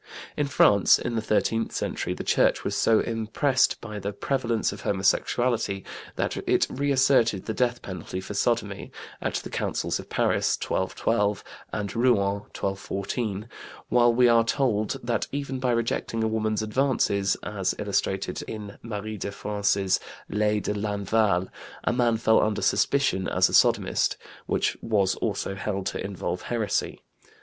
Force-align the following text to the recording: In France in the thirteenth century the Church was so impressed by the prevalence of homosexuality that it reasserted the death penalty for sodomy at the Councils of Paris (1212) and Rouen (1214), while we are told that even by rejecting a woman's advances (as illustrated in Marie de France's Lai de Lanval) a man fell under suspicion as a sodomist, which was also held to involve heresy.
In 0.35 0.47
France 0.47 0.97
in 0.97 1.13
the 1.13 1.21
thirteenth 1.21 1.71
century 1.73 2.15
the 2.15 2.23
Church 2.23 2.63
was 2.63 2.75
so 2.75 3.01
impressed 3.01 3.79
by 3.79 3.99
the 3.99 4.11
prevalence 4.11 4.71
of 4.73 4.81
homosexuality 4.81 5.83
that 6.15 6.37
it 6.47 6.65
reasserted 6.71 7.45
the 7.45 7.53
death 7.53 7.83
penalty 7.83 8.19
for 8.19 8.33
sodomy 8.33 8.91
at 9.21 9.35
the 9.35 9.49
Councils 9.51 9.99
of 9.99 10.09
Paris 10.09 10.57
(1212) 10.59 11.43
and 11.71 11.95
Rouen 11.95 12.39
(1214), 12.57 13.47
while 13.89 14.11
we 14.11 14.27
are 14.27 14.43
told 14.43 14.99
that 15.03 15.27
even 15.31 15.59
by 15.59 15.69
rejecting 15.69 16.23
a 16.23 16.27
woman's 16.27 16.63
advances 16.63 17.37
(as 17.43 17.75
illustrated 17.77 18.41
in 18.47 18.79
Marie 18.81 19.17
de 19.19 19.31
France's 19.31 19.99
Lai 20.27 20.57
de 20.57 20.73
Lanval) 20.73 21.47
a 21.83 21.93
man 21.93 22.17
fell 22.17 22.41
under 22.41 22.63
suspicion 22.63 23.27
as 23.27 23.49
a 23.49 23.53
sodomist, 23.53 24.17
which 24.47 24.75
was 24.81 25.13
also 25.17 25.53
held 25.53 25.85
to 25.85 26.03
involve 26.03 26.41
heresy. 26.41 27.03